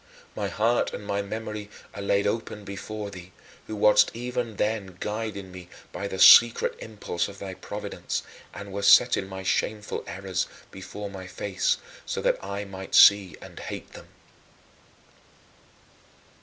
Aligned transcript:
My 0.35 0.47
heart 0.47 0.95
and 0.95 1.05
my 1.05 1.21
memory 1.21 1.69
are 1.93 2.01
laid 2.01 2.25
open 2.25 2.63
before 2.65 3.11
thee, 3.11 3.33
who 3.67 3.75
wast 3.75 4.09
even 4.15 4.55
then 4.55 4.97
guiding 4.99 5.51
me 5.51 5.69
by 5.91 6.07
the 6.07 6.17
secret 6.17 6.75
impulse 6.79 7.27
of 7.27 7.37
thy 7.37 7.53
providence 7.53 8.23
and 8.51 8.73
wast 8.73 8.91
setting 8.91 9.27
my 9.27 9.43
shameful 9.43 10.03
errors 10.07 10.47
before 10.71 11.11
my 11.11 11.27
face 11.27 11.77
so 12.03 12.19
that 12.19 12.43
I 12.43 12.65
might 12.65 12.95
see 12.95 13.35
and 13.43 13.59
hate 13.59 13.93
them. 13.93 14.07